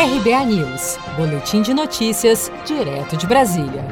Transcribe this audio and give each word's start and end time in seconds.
RBA 0.00 0.44
News, 0.44 0.96
Boletim 1.16 1.60
de 1.60 1.74
Notícias, 1.74 2.52
direto 2.64 3.16
de 3.16 3.26
Brasília. 3.26 3.84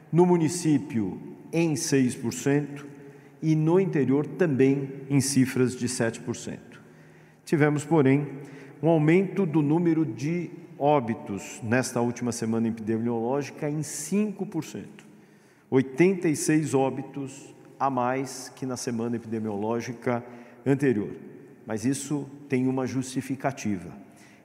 no 0.10 0.26
município 0.26 1.22
em 1.52 1.74
6% 1.74 2.86
e 3.42 3.58
no 3.58 3.78
interior 3.78 4.26
também 4.26 4.90
em 5.10 5.20
cifras 5.20 5.76
de 5.76 5.90
7%. 5.90 6.60
Tivemos, 7.44 7.84
porém, 7.84 8.26
um 8.82 8.88
aumento 8.88 9.46
do 9.46 9.62
número 9.62 10.06
de 10.06 10.50
óbitos 10.80 11.60
nesta 11.62 12.00
última 12.00 12.32
semana 12.32 12.70
epidemiológica 12.70 13.70
em 13.70 13.80
5%. 13.80 15.11
86 15.72 16.76
óbitos 16.76 17.56
a 17.80 17.90
mais 17.90 18.50
que 18.56 18.66
na 18.66 18.78
semana 18.78 19.16
epidemiológica 19.16 20.24
anterior. 20.66 21.16
Mas 21.66 21.86
isso 21.86 22.28
tem 22.48 22.68
uma 22.68 22.86
justificativa 22.86 24.02